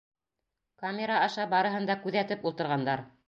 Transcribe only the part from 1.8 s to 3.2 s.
да күҙәтеп ултырғандар.